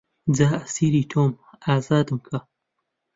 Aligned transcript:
جا 0.35 0.47
ئەسیری 0.61 1.03
تۆم 1.11 1.31
ئازادم 1.65 2.17
کە 2.27 2.37